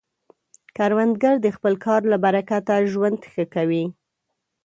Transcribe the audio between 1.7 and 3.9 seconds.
کار له برکته ژوند ښه کوي